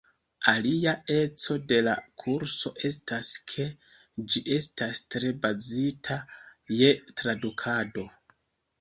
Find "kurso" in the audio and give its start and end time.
2.23-2.73